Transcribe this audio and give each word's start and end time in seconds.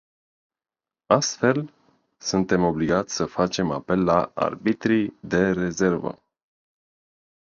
Astfel, 1.07 1.73
suntem 2.17 2.63
obligați 2.63 3.15
să 3.15 3.25
facem 3.25 3.71
apel 3.71 4.03
la 4.03 4.31
arbitrii 4.33 5.17
de 5.21 5.51
rezervă. 5.51 6.23